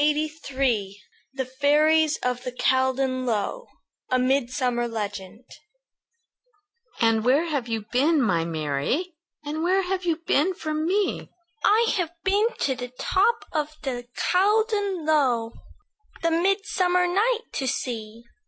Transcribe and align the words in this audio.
UNKNOWN 0.00 0.94
THE 1.34 1.44
FAIRIES 1.44 2.18
OF 2.22 2.44
THE 2.44 2.52
CALDON 2.52 3.26
LOW 3.26 3.66
A 4.10 4.16
MIDSUMMER 4.20 4.86
LEGEND 4.86 5.42
"And 7.00 7.24
where 7.24 7.46
have 7.46 7.66
you 7.66 7.84
been, 7.90 8.22
my 8.22 8.44
Mary, 8.44 9.16
And 9.44 9.64
where 9.64 9.82
have 9.82 10.04
you 10.04 10.20
been 10.24 10.54
from 10.54 10.86
me?" 10.86 11.30
"I've 11.64 12.10
been 12.22 12.46
to 12.60 12.76
the 12.76 12.92
top 13.00 13.44
of 13.50 13.74
the 13.82 14.06
Caldon 14.14 15.04
Low, 15.04 15.54
The 16.22 16.30
midsummer 16.30 17.08
night 17.08 17.42
to 17.54 17.66
see." 17.66 18.22